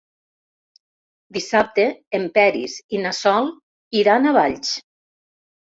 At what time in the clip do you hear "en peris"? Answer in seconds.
2.21-2.81